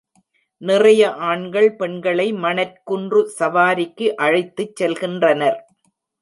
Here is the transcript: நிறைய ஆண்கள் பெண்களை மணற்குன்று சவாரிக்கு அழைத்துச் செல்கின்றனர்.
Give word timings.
நிறைய 0.61 1.01
ஆண்கள் 1.27 1.75
பெண்களை 1.75 2.25
மணற்குன்று 2.37 3.21
சவாரிக்கு 3.39 4.07
அழைத்துச் 4.23 4.75
செல்கின்றனர். 4.79 5.59